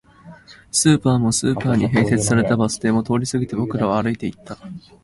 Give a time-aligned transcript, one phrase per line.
[0.71, 4.57] スーパーも、スーパーに併設されたバス停も通り過ぎて、僕らは歩いていった